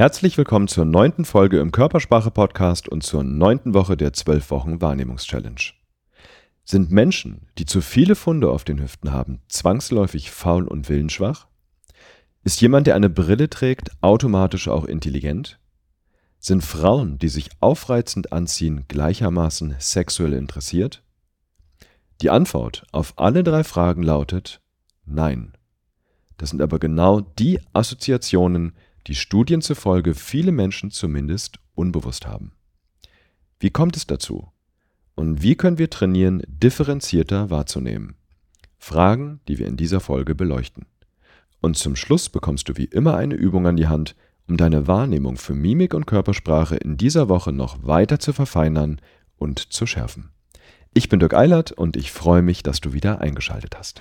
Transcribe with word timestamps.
Herzlich 0.00 0.38
willkommen 0.38 0.66
zur 0.66 0.86
neunten 0.86 1.26
Folge 1.26 1.60
im 1.60 1.72
Körpersprache-Podcast 1.72 2.88
und 2.88 3.02
zur 3.02 3.22
neunten 3.22 3.74
Woche 3.74 3.98
der 3.98 4.14
zwölf 4.14 4.50
Wochen 4.50 4.80
Wahrnehmungs-Challenge. 4.80 5.60
Sind 6.64 6.90
Menschen, 6.90 7.48
die 7.58 7.66
zu 7.66 7.82
viele 7.82 8.14
Funde 8.14 8.50
auf 8.50 8.64
den 8.64 8.80
Hüften 8.80 9.12
haben, 9.12 9.42
zwangsläufig 9.50 10.30
faul 10.30 10.66
und 10.66 10.88
willensschwach? 10.88 11.48
Ist 12.44 12.62
jemand, 12.62 12.86
der 12.86 12.94
eine 12.94 13.10
Brille 13.10 13.50
trägt, 13.50 13.90
automatisch 14.00 14.68
auch 14.68 14.86
intelligent? 14.86 15.60
Sind 16.38 16.64
Frauen, 16.64 17.18
die 17.18 17.28
sich 17.28 17.50
aufreizend 17.60 18.32
anziehen, 18.32 18.86
gleichermaßen 18.88 19.74
sexuell 19.80 20.32
interessiert? 20.32 21.02
Die 22.22 22.30
Antwort 22.30 22.86
auf 22.90 23.12
alle 23.18 23.44
drei 23.44 23.64
Fragen 23.64 24.02
lautet 24.02 24.62
Nein. 25.04 25.52
Das 26.38 26.48
sind 26.48 26.62
aber 26.62 26.78
genau 26.78 27.20
die 27.20 27.60
Assoziationen, 27.74 28.72
die 29.06 29.14
Studien 29.14 29.62
zufolge 29.62 30.14
viele 30.14 30.52
Menschen 30.52 30.90
zumindest 30.90 31.58
unbewusst 31.74 32.26
haben. 32.26 32.52
Wie 33.58 33.70
kommt 33.70 33.96
es 33.96 34.06
dazu? 34.06 34.48
Und 35.14 35.42
wie 35.42 35.54
können 35.54 35.78
wir 35.78 35.90
trainieren, 35.90 36.42
differenzierter 36.46 37.50
wahrzunehmen? 37.50 38.16
Fragen, 38.78 39.40
die 39.48 39.58
wir 39.58 39.66
in 39.66 39.76
dieser 39.76 40.00
Folge 40.00 40.34
beleuchten. 40.34 40.86
Und 41.60 41.76
zum 41.76 41.94
Schluss 41.94 42.30
bekommst 42.30 42.68
du 42.68 42.76
wie 42.76 42.86
immer 42.86 43.16
eine 43.16 43.34
Übung 43.34 43.66
an 43.66 43.76
die 43.76 43.88
Hand, 43.88 44.16
um 44.48 44.56
deine 44.56 44.86
Wahrnehmung 44.86 45.36
für 45.36 45.54
Mimik 45.54 45.94
und 45.94 46.06
Körpersprache 46.06 46.76
in 46.76 46.96
dieser 46.96 47.28
Woche 47.28 47.52
noch 47.52 47.86
weiter 47.86 48.18
zu 48.18 48.32
verfeinern 48.32 49.00
und 49.36 49.72
zu 49.72 49.86
schärfen. 49.86 50.30
Ich 50.92 51.08
bin 51.08 51.20
Dirk 51.20 51.34
Eilert 51.34 51.70
und 51.70 51.96
ich 51.96 52.10
freue 52.10 52.42
mich, 52.42 52.62
dass 52.62 52.80
du 52.80 52.92
wieder 52.92 53.20
eingeschaltet 53.20 53.76
hast. 53.76 54.00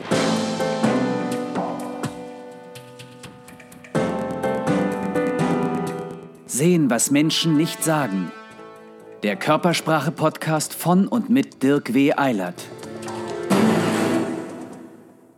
Sehen, 6.59 6.89
was 6.89 7.09
Menschen 7.09 7.55
nicht 7.55 7.85
sagen. 7.85 8.33
Der 9.23 9.37
Körpersprache-Podcast 9.37 10.73
von 10.73 11.07
und 11.07 11.29
mit 11.29 11.63
Dirk 11.63 11.93
W. 11.93 12.11
Eilert. 12.17 12.67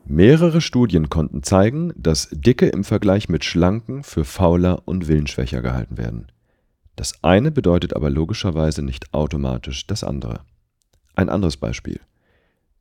Mehrere 0.04 0.62
Studien 0.62 1.10
konnten 1.10 1.44
zeigen, 1.44 1.94
dass 1.96 2.30
Dicke 2.32 2.70
im 2.70 2.84
Vergleich 2.84 3.30
mit 3.30 3.46
Schlanken 3.46 4.02
für 4.02 4.26
fauler 4.26 4.82
und 4.88 5.08
willensschwächer 5.08 5.62
gehalten 5.62 6.00
werden. 6.00 6.32
Das 6.96 7.24
eine 7.24 7.52
bedeutet 7.52 7.96
aber 7.96 8.10
logischerweise 8.10 8.82
nicht 8.82 9.14
automatisch 9.14 9.86
das 9.86 10.04
andere. 10.04 10.40
Ein 11.14 11.30
anderes 11.30 11.58
Beispiel. 11.58 12.00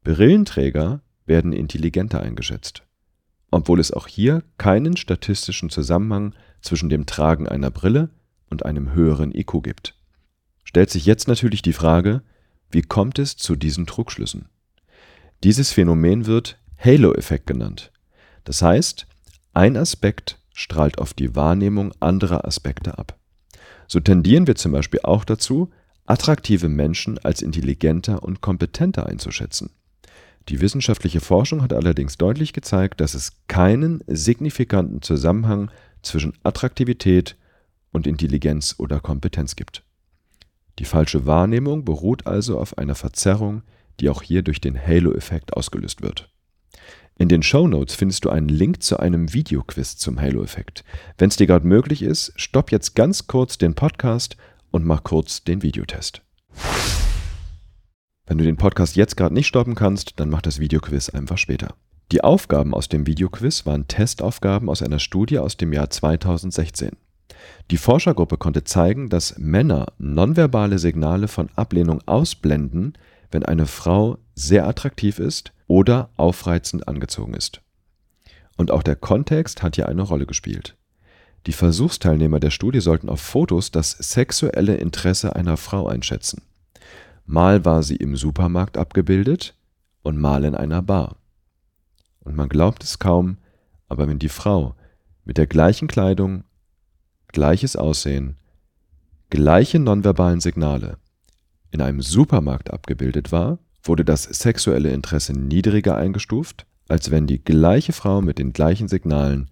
Brillenträger 0.03 1.03
werden 1.27 1.53
intelligenter 1.53 2.23
eingeschätzt, 2.23 2.85
obwohl 3.51 3.81
es 3.81 3.93
auch 3.93 4.07
hier 4.07 4.43
keinen 4.57 4.97
statistischen 4.97 5.69
Zusammenhang 5.69 6.35
zwischen 6.63 6.89
dem 6.89 7.05
Tragen 7.05 7.47
einer 7.47 7.71
Brille 7.71 8.09
und 8.51 8.67
einem 8.67 8.93
höheren 8.93 9.35
IQ 9.35 9.63
gibt. 9.63 9.95
Stellt 10.65 10.91
sich 10.91 11.07
jetzt 11.07 11.29
natürlich 11.29 11.63
die 11.63 11.73
Frage, 11.73 12.23
wie 12.71 12.83
kommt 12.83 13.19
es 13.19 13.37
zu 13.37 13.57
diesen 13.57 13.87
Trugschlüssen? 13.87 14.49
Dieses 15.43 15.73
Phänomen 15.73 16.27
wird 16.27 16.59
Halo-Effekt 16.79 17.47
genannt. 17.47 17.91
Das 18.45 18.63
heißt, 18.63 19.07
ein 19.53 19.77
Aspekt 19.77 20.39
strahlt 20.53 20.99
auf 20.99 21.15
die 21.15 21.35
Wahrnehmung 21.35 21.93
anderer 22.01 22.45
Aspekte 22.45 22.99
ab. 22.99 23.19
So 23.89 23.99
tendieren 24.01 24.47
wir 24.47 24.55
zum 24.55 24.73
Beispiel 24.73 25.01
auch 25.03 25.25
dazu, 25.25 25.71
attraktive 26.07 26.69
Menschen 26.69 27.19
als 27.19 27.43
intelligenter 27.43 28.23
und 28.23 28.41
kompetenter 28.41 29.07
einzuschätzen. 29.07 29.71
Die 30.49 30.61
wissenschaftliche 30.61 31.21
Forschung 31.21 31.63
hat 31.63 31.73
allerdings 31.73 32.19
deutlich 32.19 32.53
gezeigt, 32.53 33.01
dass 33.01 33.15
es 33.15 33.33
keinen 33.47 34.03
signifikanten 34.07 35.03
Zusammenhang 35.03 35.71
zwischen 36.03 36.35
Attraktivität 36.43 37.37
und 37.93 38.07
Intelligenz 38.07 38.75
oder 38.79 39.01
Kompetenz 39.01 39.57
gibt. 39.57 39.85
Die 40.79 40.85
falsche 40.85 41.27
Wahrnehmung 41.27 41.85
beruht 41.85 42.27
also 42.27 42.59
auf 42.59 42.79
einer 42.79 42.95
Verzerrung, 42.95 43.63
die 44.01 44.09
auch 44.09 44.23
hier 44.23 44.43
durch 44.43 44.61
den 44.61 44.79
Halo-Effekt 44.79 45.55
ausgelöst 45.55 46.01
wird. 46.03 46.31
In 47.19 47.29
den 47.29 47.43
Show 47.43 47.69
Notes 47.69 47.95
findest 47.95 48.25
du 48.25 48.31
einen 48.31 48.49
Link 48.49 48.83
zu 48.83 48.99
einem 48.99 49.35
Videoquiz 49.35 49.99
zum 49.99 50.19
Halo-Effekt. 50.19 50.85
Wenn 51.19 51.29
es 51.29 51.37
dir 51.37 51.47
gerade 51.47 51.67
möglich 51.67 52.01
ist, 52.01 52.33
stopp 52.37 52.73
jetzt 52.73 52.95
ganz 52.95 53.27
kurz 53.27 53.59
den 53.59 53.75
Podcast 53.75 54.39
und 54.71 54.87
mach 54.87 55.03
kurz 55.03 55.45
den 55.45 55.63
Videotest. 55.63 56.23
Wenn 58.27 58.39
du 58.39 58.45
den 58.45 58.57
Podcast 58.57 58.97
jetzt 58.97 59.19
gerade 59.19 59.35
nicht 59.35 59.49
stoppen 59.49 59.75
kannst, 59.75 60.19
dann 60.19 60.31
mach 60.31 60.41
das 60.41 60.61
Videoquiz 60.61 61.11
einfach 61.11 61.37
später. 61.37 61.75
Die 62.11 62.25
Aufgaben 62.25 62.75
aus 62.75 62.89
dem 62.89 63.07
Videoquiz 63.07 63.67
waren 63.67 63.87
Testaufgaben 63.87 64.71
aus 64.71 64.83
einer 64.83 64.99
Studie 64.99 65.39
aus 65.39 65.57
dem 65.57 65.73
Jahr 65.73 65.91
2016. 65.91 66.97
Die 67.71 67.77
Forschergruppe 67.77 68.37
konnte 68.37 68.65
zeigen, 68.65 69.09
dass 69.09 69.39
Männer 69.39 69.93
nonverbale 69.99 70.79
Signale 70.79 71.29
von 71.29 71.49
Ablehnung 71.57 72.01
ausblenden, 72.07 72.95
wenn 73.31 73.45
eine 73.45 73.67
Frau 73.67 74.19
sehr 74.35 74.67
attraktiv 74.67 75.19
ist 75.19 75.53
oder 75.67 76.11
aufreizend 76.17 76.89
angezogen 76.89 77.35
ist. 77.35 77.63
Und 78.57 78.71
auch 78.71 78.83
der 78.83 78.97
Kontext 78.97 79.63
hat 79.63 79.77
hier 79.77 79.89
eine 79.89 80.03
Rolle 80.03 80.27
gespielt. 80.27 80.77
Die 81.47 81.53
Versuchsteilnehmer 81.53 82.41
der 82.41 82.51
Studie 82.51 82.81
sollten 82.81 83.09
auf 83.09 83.21
Fotos 83.21 83.71
das 83.71 83.93
sexuelle 83.93 84.75
Interesse 84.77 85.35
einer 85.35 85.57
Frau 85.57 85.87
einschätzen. 85.87 86.43
Mal 87.25 87.65
war 87.65 87.83
sie 87.83 87.97
im 87.97 88.17
Supermarkt 88.17 88.77
abgebildet 88.77 89.55
und 90.03 90.19
mal 90.19 90.45
in 90.45 90.55
einer 90.55 90.83
Bar. 90.83 91.17
Und 92.21 92.37
man 92.37 92.49
glaubt 92.49 92.85
es 92.85 92.99
kaum, 92.99 93.39
aber 93.89 94.09
wenn 94.09 94.19
die 94.19 94.29
Frau 94.29 94.75
mit 95.25 95.39
der 95.39 95.47
gleichen 95.47 95.89
Kleidung 95.89 96.45
gleiches 97.33 97.77
Aussehen, 97.77 98.37
gleiche 99.31 99.79
nonverbalen 99.79 100.41
Signale 100.41 100.99
in 101.71 101.81
einem 101.81 102.03
Supermarkt 102.03 102.73
abgebildet 102.73 103.33
war, 103.33 103.59
wurde 103.83 104.05
das 104.05 104.25
sexuelle 104.25 104.91
Interesse 104.91 105.33
niedriger 105.33 105.97
eingestuft, 105.97 106.67
als 106.89 107.11
wenn 107.11 107.27
die 107.27 107.43
gleiche 107.43 107.93
Frau 107.93 108.21
mit 108.21 108.39
den 108.39 108.53
gleichen 108.53 108.89
Signalen 108.89 109.51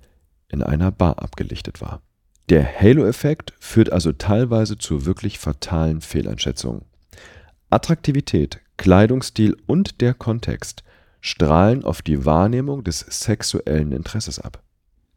in 0.49 0.63
einer 0.63 0.91
Bar 0.91 1.21
abgelichtet 1.21 1.81
war. 1.81 2.03
Der 2.49 2.65
Halo-Effekt 2.65 3.53
führt 3.61 3.93
also 3.93 4.13
teilweise 4.13 4.79
zu 4.79 5.05
wirklich 5.07 5.39
fatalen 5.39 6.01
Fehleinschätzungen. 6.01 6.83
Attraktivität, 7.71 8.61
Kleidungsstil 8.79 9.57
und 9.67 10.01
der 10.01 10.15
Kontext 10.15 10.83
strahlen 11.21 11.85
auf 11.85 12.01
die 12.01 12.25
Wahrnehmung 12.25 12.85
des 12.85 13.01
sexuellen 13.01 13.93
Interesses 13.93 14.39
ab. 14.39 14.63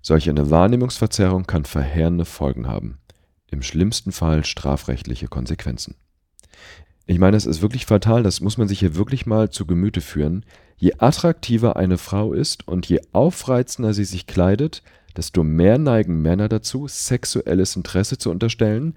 Solch 0.02 0.30
eine 0.30 0.50
Wahrnehmungsverzerrung 0.50 1.46
kann 1.46 1.66
verheerende 1.66 2.26
Folgen 2.26 2.68
haben, 2.68 2.98
im 3.48 3.62
schlimmsten 3.62 4.12
Fall 4.12 4.44
strafrechtliche 4.46 5.28
Konsequenzen. 5.28 5.96
Ich 7.06 7.20
meine, 7.20 7.38
es 7.38 7.46
ist 7.46 7.62
wirklich 7.62 7.86
fatal, 7.86 8.24
das 8.24 8.42
muss 8.42 8.58
man 8.58 8.68
sich 8.68 8.80
hier 8.80 8.96
wirklich 8.96 9.26
mal 9.26 9.50
zu 9.50 9.66
Gemüte 9.66 10.02
führen. 10.02 10.46
Je 10.78 10.94
attraktiver 10.98 11.76
eine 11.76 11.98
Frau 11.98 12.34
ist 12.34 12.68
und 12.68 12.88
je 12.88 13.02
aufreizender 13.12 13.94
sie 13.94 14.06
sich 14.06 14.28
kleidet, 14.28 14.82
desto 15.16 15.44
mehr 15.44 15.78
neigen 15.78 16.22
Männer 16.22 16.48
dazu, 16.48 16.88
sexuelles 16.88 17.76
Interesse 17.76 18.18
zu 18.18 18.32
unterstellen, 18.32 18.96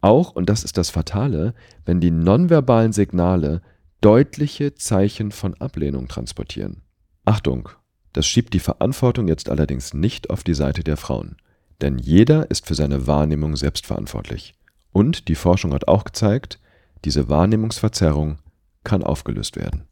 auch, 0.00 0.32
und 0.32 0.48
das 0.50 0.64
ist 0.64 0.76
das 0.76 0.90
Fatale, 0.90 1.54
wenn 1.84 2.00
die 2.00 2.10
nonverbalen 2.10 2.92
Signale 2.92 3.62
deutliche 4.00 4.74
Zeichen 4.74 5.30
von 5.30 5.54
Ablehnung 5.54 6.08
transportieren. 6.08 6.82
Achtung, 7.24 7.68
das 8.12 8.26
schiebt 8.26 8.52
die 8.54 8.60
Verantwortung 8.60 9.28
jetzt 9.28 9.48
allerdings 9.48 9.94
nicht 9.94 10.30
auf 10.30 10.44
die 10.44 10.54
Seite 10.54 10.84
der 10.84 10.96
Frauen. 10.96 11.36
Denn 11.80 11.98
jeder 11.98 12.50
ist 12.50 12.66
für 12.66 12.74
seine 12.74 13.06
Wahrnehmung 13.06 13.56
selbst 13.56 13.86
verantwortlich. 13.86 14.54
Und 14.92 15.28
die 15.28 15.34
Forschung 15.34 15.72
hat 15.72 15.88
auch 15.88 16.04
gezeigt, 16.04 16.60
diese 17.04 17.28
Wahrnehmungsverzerrung 17.28 18.38
kann 18.84 19.02
aufgelöst 19.02 19.56
werden. 19.56 19.88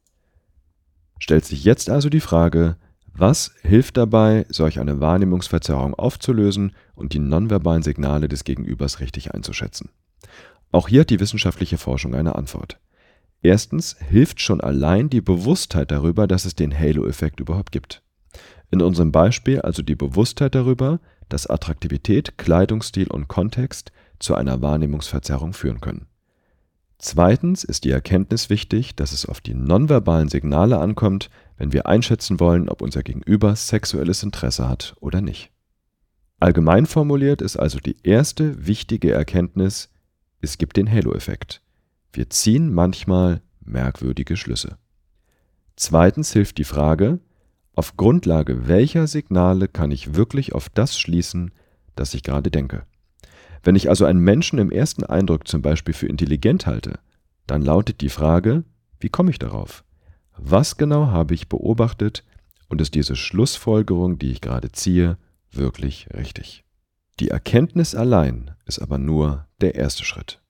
Stellt 1.19 1.44
sich 1.44 1.64
jetzt 1.64 1.91
also 1.91 2.09
die 2.09 2.20
Frage, 2.20 2.76
was 3.12 3.53
hilft 3.62 3.97
dabei, 3.97 4.47
solch 4.48 4.78
eine 4.78 5.00
Wahrnehmungsverzerrung 5.00 5.94
aufzulösen 5.94 6.75
und 6.94 7.12
die 7.12 7.19
nonverbalen 7.19 7.82
Signale 7.82 8.28
des 8.28 8.44
Gegenübers 8.44 9.00
richtig 9.00 9.34
einzuschätzen? 9.34 9.91
Auch 10.72 10.89
hier 10.89 11.00
hat 11.00 11.10
die 11.10 11.21
wissenschaftliche 11.21 11.78
Forschung 11.78 12.15
eine 12.15 12.36
Antwort. 12.36 12.78
Erstens 13.42 13.97
hilft 13.98 14.41
schon 14.41 14.60
allein 14.60 15.10
die 15.10 15.21
Bewusstheit 15.21 15.91
darüber, 15.91 16.27
dass 16.27 16.44
es 16.44 16.54
den 16.54 16.77
Halo-Effekt 16.77 17.41
überhaupt 17.41 17.72
gibt. 17.72 18.03
In 18.70 18.82
unserem 18.82 19.12
Beispiel 19.12 19.60
also 19.60 19.82
die 19.82 19.96
Bewusstheit 19.96 20.54
darüber, 20.54 21.00
dass 21.28 21.48
Attraktivität, 21.48 22.38
Kleidungsstil 22.38 23.08
und 23.10 23.28
Kontext 23.28 23.92
zu 24.18 24.34
einer 24.34 24.62
Wahrnehmungsverzerrung 24.62 25.52
führen 25.52 25.80
können. 25.80 26.06
Zweitens 26.98 27.64
ist 27.64 27.84
die 27.84 27.90
Erkenntnis 27.90 28.50
wichtig, 28.50 28.94
dass 28.94 29.12
es 29.12 29.24
auf 29.24 29.40
die 29.40 29.54
nonverbalen 29.54 30.28
Signale 30.28 30.78
ankommt, 30.78 31.30
wenn 31.56 31.72
wir 31.72 31.86
einschätzen 31.86 32.40
wollen, 32.40 32.68
ob 32.68 32.82
unser 32.82 33.02
Gegenüber 33.02 33.56
sexuelles 33.56 34.22
Interesse 34.22 34.68
hat 34.68 34.94
oder 35.00 35.22
nicht. 35.22 35.50
Allgemein 36.38 36.86
formuliert 36.86 37.42
ist 37.42 37.56
also 37.56 37.78
die 37.78 37.96
erste 38.02 38.66
wichtige 38.66 39.12
Erkenntnis, 39.12 39.90
es 40.40 40.58
gibt 40.58 40.76
den 40.76 40.90
Halo-Effekt. 40.90 41.62
Wir 42.12 42.28
ziehen 42.28 42.72
manchmal 42.72 43.42
merkwürdige 43.60 44.36
Schlüsse. 44.36 44.76
Zweitens 45.76 46.32
hilft 46.32 46.58
die 46.58 46.64
Frage, 46.64 47.20
auf 47.74 47.96
Grundlage 47.96 48.68
welcher 48.68 49.06
Signale 49.06 49.68
kann 49.68 49.90
ich 49.90 50.14
wirklich 50.14 50.54
auf 50.54 50.68
das 50.68 50.98
schließen, 50.98 51.52
das 51.94 52.14
ich 52.14 52.22
gerade 52.22 52.50
denke? 52.50 52.84
Wenn 53.62 53.76
ich 53.76 53.88
also 53.88 54.04
einen 54.04 54.20
Menschen 54.20 54.58
im 54.58 54.70
ersten 54.70 55.04
Eindruck 55.04 55.46
zum 55.46 55.62
Beispiel 55.62 55.94
für 55.94 56.06
intelligent 56.06 56.66
halte, 56.66 56.98
dann 57.46 57.62
lautet 57.62 58.00
die 58.00 58.08
Frage, 58.08 58.64
wie 58.98 59.08
komme 59.08 59.30
ich 59.30 59.38
darauf? 59.38 59.84
Was 60.36 60.76
genau 60.76 61.08
habe 61.08 61.34
ich 61.34 61.48
beobachtet 61.48 62.24
und 62.68 62.80
ist 62.80 62.94
diese 62.94 63.16
Schlussfolgerung, 63.16 64.18
die 64.18 64.30
ich 64.30 64.40
gerade 64.40 64.72
ziehe, 64.72 65.18
wirklich 65.50 66.08
richtig? 66.14 66.64
Die 67.18 67.28
Erkenntnis 67.28 67.94
allein 67.94 68.52
ist 68.64 68.78
aber 68.78 68.96
nur 68.96 69.46
der 69.60 69.74
erste 69.74 70.04
Schritt. 70.04 70.40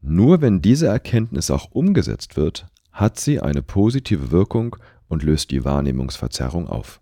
Nur 0.00 0.40
wenn 0.40 0.62
diese 0.62 0.86
Erkenntnis 0.86 1.50
auch 1.50 1.72
umgesetzt 1.72 2.36
wird, 2.36 2.66
hat 2.92 3.18
sie 3.18 3.40
eine 3.40 3.62
positive 3.62 4.30
Wirkung 4.30 4.76
und 5.08 5.22
löst 5.22 5.50
die 5.50 5.64
Wahrnehmungsverzerrung 5.64 6.68
auf. 6.68 7.00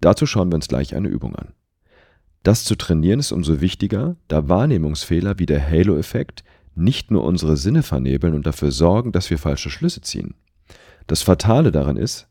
Dazu 0.00 0.26
schauen 0.26 0.50
wir 0.50 0.56
uns 0.56 0.68
gleich 0.68 0.94
eine 0.94 1.08
Übung 1.08 1.34
an. 1.36 1.54
Das 2.42 2.64
zu 2.64 2.74
trainieren 2.76 3.20
ist 3.20 3.32
umso 3.32 3.60
wichtiger, 3.60 4.16
da 4.28 4.48
Wahrnehmungsfehler 4.48 5.38
wie 5.38 5.46
der 5.46 5.66
Halo-Effekt 5.66 6.44
nicht 6.74 7.10
nur 7.10 7.24
unsere 7.24 7.56
Sinne 7.56 7.82
vernebeln 7.82 8.34
und 8.34 8.46
dafür 8.46 8.70
sorgen, 8.70 9.12
dass 9.12 9.30
wir 9.30 9.38
falsche 9.38 9.70
Schlüsse 9.70 10.02
ziehen. 10.02 10.34
Das 11.06 11.22
Fatale 11.22 11.72
daran 11.72 11.96
ist, 11.96 12.28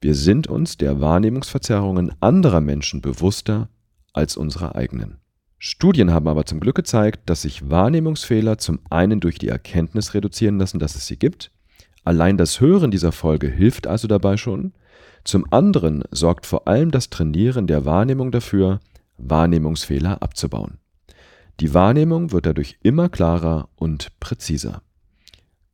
wir 0.00 0.14
sind 0.14 0.48
uns 0.48 0.76
der 0.76 1.00
Wahrnehmungsverzerrungen 1.00 2.12
anderer 2.20 2.60
Menschen 2.60 3.00
bewusster 3.00 3.68
als 4.12 4.36
unserer 4.36 4.74
eigenen. 4.74 5.18
Studien 5.58 6.12
haben 6.12 6.28
aber 6.28 6.44
zum 6.44 6.60
Glück 6.60 6.76
gezeigt, 6.76 7.30
dass 7.30 7.42
sich 7.42 7.70
Wahrnehmungsfehler 7.70 8.58
zum 8.58 8.80
einen 8.90 9.20
durch 9.20 9.38
die 9.38 9.48
Erkenntnis 9.48 10.12
reduzieren 10.12 10.58
lassen, 10.58 10.78
dass 10.78 10.94
es 10.94 11.06
sie 11.06 11.16
gibt. 11.16 11.52
Allein 12.04 12.36
das 12.36 12.60
Hören 12.60 12.90
dieser 12.90 13.12
Folge 13.12 13.48
hilft 13.48 13.86
also 13.86 14.06
dabei 14.06 14.36
schon. 14.36 14.72
Zum 15.24 15.46
anderen 15.50 16.04
sorgt 16.10 16.44
vor 16.44 16.68
allem 16.68 16.90
das 16.90 17.08
Trainieren 17.08 17.66
der 17.66 17.86
Wahrnehmung 17.86 18.30
dafür, 18.30 18.80
Wahrnehmungsfehler 19.16 20.22
abzubauen. 20.22 20.78
Die 21.60 21.72
Wahrnehmung 21.72 22.32
wird 22.32 22.46
dadurch 22.46 22.78
immer 22.82 23.08
klarer 23.08 23.68
und 23.76 24.18
präziser. 24.20 24.82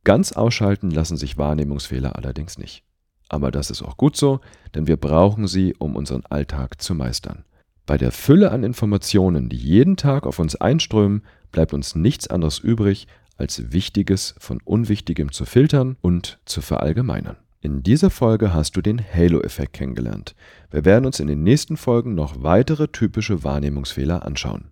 Ganz 0.03 0.31
ausschalten 0.31 0.89
lassen 0.89 1.17
sich 1.17 1.37
Wahrnehmungsfehler 1.37 2.15
allerdings 2.15 2.57
nicht. 2.57 2.83
Aber 3.29 3.51
das 3.51 3.69
ist 3.69 3.81
auch 3.81 3.97
gut 3.97 4.15
so, 4.15 4.39
denn 4.73 4.87
wir 4.87 4.97
brauchen 4.97 5.47
sie, 5.47 5.75
um 5.77 5.95
unseren 5.95 6.25
Alltag 6.25 6.81
zu 6.81 6.95
meistern. 6.95 7.45
Bei 7.85 7.97
der 7.97 8.11
Fülle 8.11 8.51
an 8.51 8.63
Informationen, 8.63 9.49
die 9.49 9.57
jeden 9.57 9.97
Tag 9.97 10.25
auf 10.25 10.39
uns 10.39 10.55
einströmen, 10.55 11.23
bleibt 11.51 11.73
uns 11.73 11.95
nichts 11.95 12.27
anderes 12.27 12.59
übrig, 12.59 13.07
als 13.41 13.73
Wichtiges 13.73 14.35
von 14.37 14.59
Unwichtigem 14.63 15.31
zu 15.31 15.45
filtern 15.45 15.97
und 16.01 16.39
zu 16.45 16.61
verallgemeinern. 16.61 17.37
In 17.59 17.83
dieser 17.83 18.09
Folge 18.09 18.53
hast 18.53 18.75
du 18.75 18.81
den 18.81 18.99
Halo-Effekt 18.99 19.73
kennengelernt. 19.73 20.35
Wir 20.71 20.85
werden 20.85 21.05
uns 21.05 21.19
in 21.19 21.27
den 21.27 21.43
nächsten 21.43 21.75
Folgen 21.77 22.15
noch 22.15 22.41
weitere 22.41 22.87
typische 22.87 23.43
Wahrnehmungsfehler 23.43 24.25
anschauen. 24.25 24.71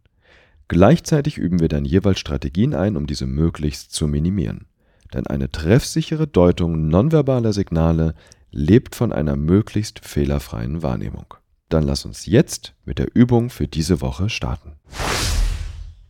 Gleichzeitig 0.68 1.38
üben 1.38 1.60
wir 1.60 1.68
dann 1.68 1.84
jeweils 1.84 2.20
Strategien 2.20 2.74
ein, 2.74 2.96
um 2.96 3.08
diese 3.08 3.26
möglichst 3.26 3.92
zu 3.92 4.08
minimieren. 4.08 4.66
Denn 5.14 5.26
eine 5.28 5.52
treffsichere 5.52 6.28
Deutung 6.28 6.88
nonverbaler 6.88 7.54
Signale 7.54 8.14
lebt 8.52 8.96
von 8.96 9.12
einer 9.12 9.36
möglichst 9.36 10.06
fehlerfreien 10.06 10.84
Wahrnehmung. 10.84 11.34
Dann 11.70 11.84
lass 11.84 12.06
uns 12.06 12.26
jetzt 12.26 12.74
mit 12.86 13.00
der 13.00 13.16
Übung 13.16 13.50
für 13.50 13.68
diese 13.68 14.02
Woche 14.02 14.30
starten. 14.30 14.74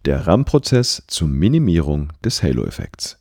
Der 0.05 0.27
RAM-Prozess 0.27 1.03
zur 1.07 1.27
Minimierung 1.27 2.13
des 2.23 2.41
Halo-Effekts. 2.41 3.19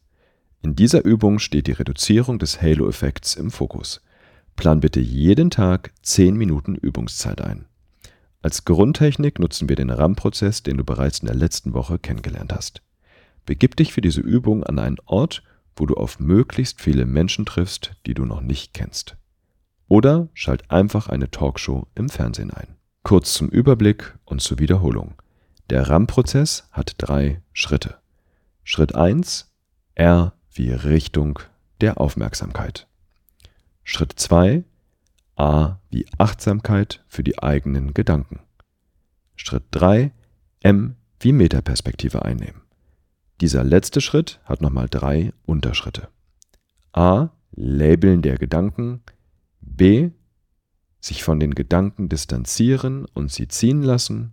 In 0.62 0.76
dieser 0.76 1.04
Übung 1.04 1.40
steht 1.40 1.66
die 1.66 1.72
Reduzierung 1.72 2.38
des 2.38 2.62
Halo-Effekts 2.62 3.34
im 3.34 3.50
Fokus. 3.50 4.00
Plan 4.54 4.78
bitte 4.78 5.00
jeden 5.00 5.50
Tag 5.50 5.92
10 6.02 6.36
Minuten 6.36 6.76
Übungszeit 6.76 7.40
ein. 7.40 7.66
Als 8.42 8.64
Grundtechnik 8.64 9.40
nutzen 9.40 9.69
wir 9.69 9.75
den 9.75 9.90
RAM-Prozess, 9.90 10.62
den 10.62 10.76
du 10.76 10.84
bereits 10.84 11.19
in 11.19 11.26
der 11.26 11.34
letzten 11.34 11.75
Woche 11.75 11.98
kennengelernt 11.98 12.52
hast. 12.52 12.80
Begib 13.44 13.75
dich 13.75 13.92
für 13.92 14.00
diese 14.00 14.20
Übung 14.20 14.62
an 14.62 14.78
einen 14.78 14.98
Ort, 15.04 15.42
wo 15.75 15.84
du 15.84 15.94
auf 15.94 16.20
möglichst 16.20 16.80
viele 16.80 17.06
Menschen 17.06 17.44
triffst, 17.44 17.96
die 18.06 18.14
du 18.14 18.25
noch 18.25 18.40
nicht 18.40 18.72
kennst. 18.72 19.16
Oder 19.88 20.28
schalt 20.32 20.70
einfach 20.70 21.08
eine 21.08 21.28
Talkshow 21.28 21.88
im 21.96 22.08
Fernsehen 22.08 22.52
ein. 22.52 22.76
Kurz 23.02 23.34
zum 23.34 23.48
Überblick 23.48 24.16
und 24.25 24.40
zur 24.42 24.60
Wiederholung. 24.60 25.16
Der 25.70 25.88
RAM-Prozess 25.88 26.67
hat 26.73 26.94
drei 26.97 27.43
Schritte. 27.53 27.99
Schritt 28.65 28.94
1 28.94 29.53
R 29.94 30.32
wie 30.50 30.70
Richtung 30.70 31.41
der 31.82 32.00
Aufmerksamkeit. 32.00 32.87
Schritt 33.85 34.15
2 34.17 34.65
A 35.37 35.76
wie 35.91 36.06
Achtsamkeit 36.17 37.05
für 37.06 37.23
die 37.23 37.38
eigenen 37.43 37.93
Gedanken. 37.93 38.41
Schritt 39.37 39.65
3 39.73 40.11
M 40.61 40.97
wie 41.20 41.32
Metaperspektive 41.32 42.25
einnehmen. 42.25 42.62
Dieser 43.41 43.62
letzte 43.62 44.00
Schritt 44.00 44.41
hat 44.44 44.62
nochmal 44.62 44.88
drei 44.88 45.32
Unterschritte. 45.44 46.09
A. 46.93 47.29
Labeln 47.53 48.23
der 48.23 48.38
Gedanken, 48.38 49.03
B. 49.61 50.11
Sich 51.00 51.23
von 51.23 51.38
den 51.38 51.55
Gedanken 51.55 52.09
distanzieren 52.09 53.05
und 53.14 53.31
sie 53.31 53.49
ziehen 53.49 53.82
lassen. 53.82 54.32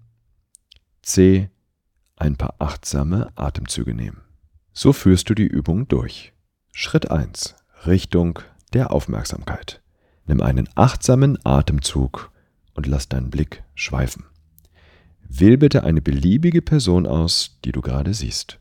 C. 1.06 1.52
Ein 2.16 2.36
paar 2.36 2.56
achtsame 2.58 3.32
Atemzüge 3.36 3.94
nehmen. 3.94 4.22
So 4.74 4.92
führst 4.92 5.30
du 5.30 5.36
die 5.36 5.46
Übung 5.46 5.88
durch. 5.88 6.34
Schritt 6.72 7.12
1. 7.12 7.56
Richtung 7.86 8.40
der 8.74 8.92
Aufmerksamkeit. 8.92 9.84
Nimm 10.26 10.42
einen 10.42 10.68
achtsamen 10.74 11.38
Atemzug 11.46 12.32
und 12.74 12.88
lass 12.88 13.08
deinen 13.08 13.30
Blick 13.30 13.64
schweifen. 13.76 14.24
Wähl 15.30 15.60
bitte 15.60 15.84
eine 15.84 16.02
beliebige 16.02 16.64
Person 16.64 17.06
aus, 17.06 17.60
die 17.64 17.72
du 17.72 17.82
gerade 17.82 18.16
siehst. 18.16 18.60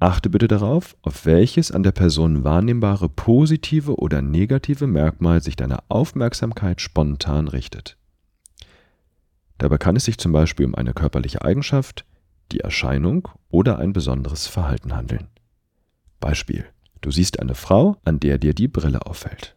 Achte 0.00 0.28
bitte 0.28 0.48
darauf, 0.48 0.96
auf 1.02 1.26
welches 1.26 1.70
an 1.70 1.84
der 1.84 1.92
Person 1.92 2.42
wahrnehmbare 2.42 3.08
positive 3.08 3.94
oder 3.94 4.20
negative 4.20 4.88
Merkmal 4.88 5.40
sich 5.40 5.54
deine 5.54 5.78
Aufmerksamkeit 5.90 6.80
spontan 6.80 7.46
richtet. 7.46 7.96
Dabei 9.58 9.78
kann 9.78 9.96
es 9.96 10.04
sich 10.04 10.18
zum 10.18 10.32
Beispiel 10.32 10.66
um 10.66 10.74
eine 10.74 10.92
körperliche 10.92 11.42
Eigenschaft, 11.42 12.04
die 12.52 12.60
Erscheinung 12.60 13.28
oder 13.48 13.78
ein 13.78 13.92
besonderes 13.92 14.46
Verhalten 14.46 14.94
handeln. 14.94 15.28
Beispiel. 16.20 16.66
Du 17.00 17.10
siehst 17.10 17.40
eine 17.40 17.54
Frau, 17.54 17.96
an 18.04 18.20
der 18.20 18.38
dir 18.38 18.54
die 18.54 18.68
Brille 18.68 19.06
auffällt. 19.06 19.56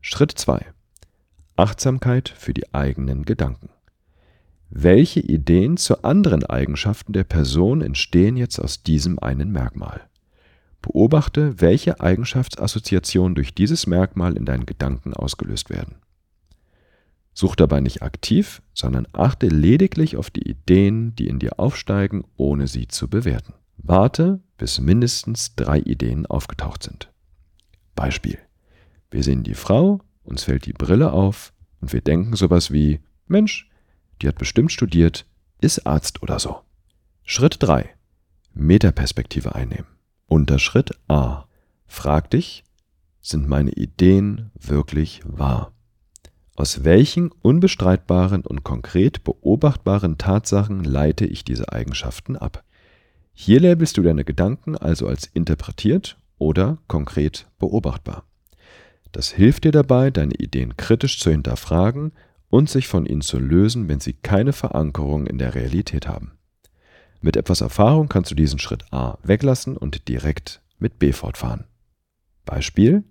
Schritt 0.00 0.32
2. 0.32 0.66
Achtsamkeit 1.56 2.28
für 2.28 2.54
die 2.54 2.74
eigenen 2.74 3.24
Gedanken. 3.24 3.70
Welche 4.70 5.20
Ideen 5.20 5.76
zu 5.76 6.02
anderen 6.02 6.44
Eigenschaften 6.44 7.12
der 7.12 7.24
Person 7.24 7.82
entstehen 7.82 8.36
jetzt 8.36 8.58
aus 8.58 8.82
diesem 8.82 9.18
einen 9.18 9.52
Merkmal? 9.52 10.00
Beobachte, 10.80 11.60
welche 11.60 12.00
Eigenschaftsassoziationen 12.00 13.34
durch 13.34 13.54
dieses 13.54 13.86
Merkmal 13.86 14.36
in 14.36 14.46
deinen 14.46 14.66
Gedanken 14.66 15.14
ausgelöst 15.14 15.70
werden. 15.70 15.96
Such 17.42 17.56
dabei 17.56 17.80
nicht 17.80 18.02
aktiv, 18.02 18.62
sondern 18.72 19.08
achte 19.12 19.48
lediglich 19.48 20.16
auf 20.16 20.30
die 20.30 20.48
Ideen, 20.48 21.16
die 21.16 21.26
in 21.26 21.40
dir 21.40 21.58
aufsteigen, 21.58 22.22
ohne 22.36 22.68
sie 22.68 22.86
zu 22.86 23.08
bewerten. 23.08 23.54
Warte, 23.78 24.38
bis 24.58 24.78
mindestens 24.78 25.56
drei 25.56 25.80
Ideen 25.80 26.24
aufgetaucht 26.24 26.84
sind. 26.84 27.10
Beispiel. 27.96 28.38
Wir 29.10 29.24
sehen 29.24 29.42
die 29.42 29.56
Frau, 29.56 29.98
uns 30.22 30.44
fällt 30.44 30.66
die 30.66 30.72
Brille 30.72 31.12
auf 31.12 31.52
und 31.80 31.92
wir 31.92 32.00
denken 32.00 32.36
sowas 32.36 32.70
wie 32.70 33.00
Mensch, 33.26 33.68
die 34.20 34.28
hat 34.28 34.38
bestimmt 34.38 34.70
studiert, 34.70 35.26
ist 35.60 35.84
Arzt 35.84 36.22
oder 36.22 36.38
so. 36.38 36.60
Schritt 37.24 37.56
3. 37.58 37.90
Metaperspektive 38.54 39.56
einnehmen. 39.56 39.88
Unter 40.28 40.60
Schritt 40.60 40.96
A. 41.08 41.46
Frag 41.86 42.30
dich, 42.30 42.62
sind 43.20 43.48
meine 43.48 43.72
Ideen 43.72 44.52
wirklich 44.54 45.22
wahr? 45.24 45.72
Aus 46.54 46.84
welchen 46.84 47.30
unbestreitbaren 47.30 48.42
und 48.42 48.62
konkret 48.62 49.24
beobachtbaren 49.24 50.18
Tatsachen 50.18 50.84
leite 50.84 51.24
ich 51.24 51.44
diese 51.44 51.72
Eigenschaften 51.72 52.36
ab? 52.36 52.62
Hier 53.32 53.60
labelst 53.60 53.96
du 53.96 54.02
deine 54.02 54.24
Gedanken 54.24 54.76
also 54.76 55.06
als 55.06 55.26
interpretiert 55.26 56.18
oder 56.38 56.78
konkret 56.88 57.46
beobachtbar. 57.58 58.24
Das 59.12 59.30
hilft 59.30 59.64
dir 59.64 59.72
dabei, 59.72 60.10
deine 60.10 60.34
Ideen 60.34 60.76
kritisch 60.76 61.18
zu 61.18 61.30
hinterfragen 61.30 62.12
und 62.50 62.68
sich 62.68 62.86
von 62.86 63.06
ihnen 63.06 63.22
zu 63.22 63.38
lösen, 63.38 63.88
wenn 63.88 64.00
sie 64.00 64.12
keine 64.12 64.52
Verankerung 64.52 65.26
in 65.26 65.38
der 65.38 65.54
Realität 65.54 66.06
haben. 66.06 66.32
Mit 67.22 67.36
etwas 67.36 67.62
Erfahrung 67.62 68.08
kannst 68.08 68.30
du 68.30 68.34
diesen 68.34 68.58
Schritt 68.58 68.84
A 68.92 69.16
weglassen 69.22 69.76
und 69.76 70.08
direkt 70.08 70.60
mit 70.78 70.98
B 70.98 71.12
fortfahren. 71.12 71.64
Beispiel 72.44 73.04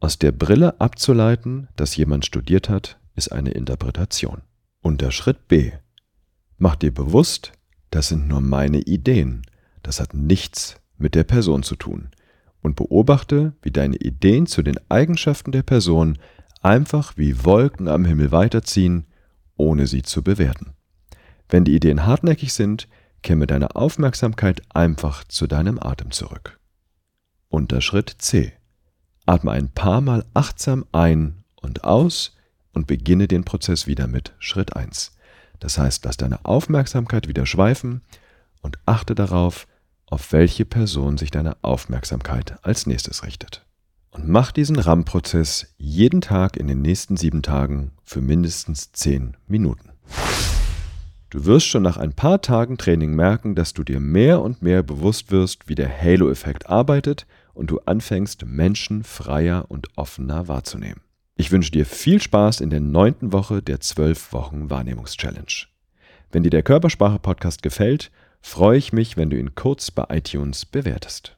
Aus 0.00 0.18
der 0.18 0.32
Brille 0.32 0.80
abzuleiten, 0.80 1.68
dass 1.76 1.94
jemand 1.94 2.24
studiert 2.24 2.70
hat, 2.70 2.98
ist 3.16 3.32
eine 3.32 3.50
Interpretation. 3.50 4.40
Unter 4.80 5.12
Schritt 5.12 5.46
B 5.46 5.72
Mach 6.56 6.76
dir 6.76 6.92
bewusst, 6.92 7.52
das 7.90 8.08
sind 8.08 8.26
nur 8.26 8.40
meine 8.40 8.80
Ideen, 8.80 9.42
das 9.82 10.00
hat 10.00 10.14
nichts 10.14 10.76
mit 10.96 11.14
der 11.14 11.24
Person 11.24 11.62
zu 11.62 11.76
tun 11.76 12.10
und 12.62 12.76
beobachte, 12.76 13.54
wie 13.62 13.70
deine 13.70 13.96
Ideen 13.96 14.46
zu 14.46 14.62
den 14.62 14.78
Eigenschaften 14.88 15.52
der 15.52 15.62
Person 15.62 16.18
einfach 16.62 17.16
wie 17.16 17.44
Wolken 17.44 17.88
am 17.88 18.04
Himmel 18.04 18.32
weiterziehen, 18.32 19.06
ohne 19.56 19.86
sie 19.86 20.02
zu 20.02 20.22
bewerten. 20.22 20.72
Wenn 21.48 21.64
die 21.64 21.74
Ideen 21.74 22.06
hartnäckig 22.06 22.52
sind, 22.54 22.88
käme 23.22 23.46
deine 23.46 23.76
Aufmerksamkeit 23.76 24.62
einfach 24.70 25.24
zu 25.24 25.46
deinem 25.46 25.78
Atem 25.78 26.10
zurück. 26.10 26.58
Unterschritt 27.48 28.14
C. 28.18 28.52
Atme 29.30 29.52
ein 29.52 29.68
paar 29.68 30.00
Mal 30.00 30.24
achtsam 30.34 30.84
ein 30.90 31.44
und 31.62 31.84
aus 31.84 32.34
und 32.72 32.88
beginne 32.88 33.28
den 33.28 33.44
Prozess 33.44 33.86
wieder 33.86 34.08
mit 34.08 34.32
Schritt 34.40 34.74
1. 34.74 35.12
Das 35.60 35.78
heißt, 35.78 36.04
lass 36.04 36.16
deine 36.16 36.44
Aufmerksamkeit 36.44 37.28
wieder 37.28 37.46
schweifen 37.46 38.00
und 38.60 38.80
achte 38.86 39.14
darauf, 39.14 39.68
auf 40.06 40.32
welche 40.32 40.64
Person 40.64 41.16
sich 41.16 41.30
deine 41.30 41.56
Aufmerksamkeit 41.62 42.56
als 42.62 42.86
nächstes 42.86 43.22
richtet. 43.22 43.64
Und 44.10 44.28
mach 44.28 44.50
diesen 44.50 44.80
RAM-Prozess 44.80 45.76
jeden 45.78 46.22
Tag 46.22 46.56
in 46.56 46.66
den 46.66 46.82
nächsten 46.82 47.16
sieben 47.16 47.42
Tagen 47.42 47.92
für 48.02 48.20
mindestens 48.20 48.90
zehn 48.90 49.36
Minuten. 49.46 49.90
Du 51.30 51.44
wirst 51.44 51.66
schon 51.66 51.84
nach 51.84 51.98
ein 51.98 52.14
paar 52.14 52.42
Tagen 52.42 52.78
Training 52.78 53.14
merken, 53.14 53.54
dass 53.54 53.74
du 53.74 53.84
dir 53.84 54.00
mehr 54.00 54.42
und 54.42 54.62
mehr 54.62 54.82
bewusst 54.82 55.30
wirst, 55.30 55.68
wie 55.68 55.76
der 55.76 55.88
Halo-Effekt 55.88 56.68
arbeitet 56.68 57.28
und 57.54 57.70
du 57.70 57.80
anfängst, 57.86 58.46
Menschen 58.46 59.04
freier 59.04 59.66
und 59.68 59.88
offener 59.96 60.48
wahrzunehmen. 60.48 61.00
Ich 61.36 61.50
wünsche 61.52 61.72
dir 61.72 61.86
viel 61.86 62.20
Spaß 62.20 62.60
in 62.60 62.70
der 62.70 62.80
neunten 62.80 63.32
Woche 63.32 63.62
der 63.62 63.80
zwölf 63.80 64.32
Wochen 64.32 64.68
Wahrnehmungs-Challenge. 64.68 65.66
Wenn 66.30 66.42
dir 66.42 66.50
der 66.50 66.62
Körpersprache-Podcast 66.62 67.62
gefällt, 67.62 68.10
freue 68.40 68.78
ich 68.78 68.92
mich, 68.92 69.16
wenn 69.16 69.30
du 69.30 69.38
ihn 69.38 69.54
kurz 69.54 69.90
bei 69.90 70.04
iTunes 70.10 70.66
bewertest. 70.66 71.34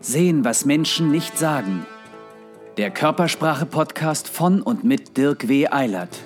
Sehen, 0.00 0.44
was 0.44 0.64
Menschen 0.64 1.10
nicht 1.10 1.36
sagen. 1.36 1.84
Der 2.78 2.90
Körpersprache-Podcast 2.90 4.28
von 4.28 4.62
und 4.62 4.84
mit 4.84 5.16
Dirk 5.16 5.48
W. 5.48 5.68
Eilert. 5.68 6.22